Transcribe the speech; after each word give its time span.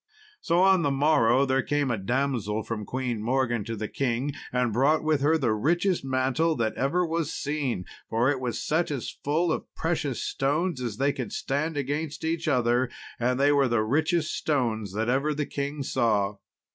So, 0.39 0.61
on 0.63 0.81
the 0.81 0.89
morrow, 0.89 1.45
there 1.45 1.61
came 1.61 1.91
a 1.91 1.97
damsel 1.99 2.63
from 2.63 2.85
Queen 2.87 3.21
Morgan 3.21 3.63
to 3.65 3.75
the 3.75 3.87
king, 3.87 4.33
and 4.51 4.73
brought 4.73 5.03
with 5.03 5.21
her 5.21 5.37
the 5.37 5.53
richest 5.53 6.03
mantle 6.03 6.55
that 6.55 6.73
ever 6.73 7.05
was 7.05 7.31
seen, 7.31 7.85
for 8.09 8.27
it 8.31 8.39
was 8.39 8.59
set 8.63 8.89
as 8.89 9.15
full 9.23 9.51
of 9.51 9.71
precious 9.75 10.19
stones 10.23 10.81
as 10.81 10.97
they 10.97 11.13
could 11.13 11.31
stand 11.31 11.77
against 11.77 12.23
each 12.25 12.47
other, 12.47 12.89
and 13.19 13.39
they 13.39 13.51
were 13.51 13.67
the 13.67 13.83
richest 13.83 14.33
stones 14.33 14.93
that 14.93 15.07
ever 15.07 15.35
the 15.35 15.45
king 15.45 15.83
saw. 15.83 16.37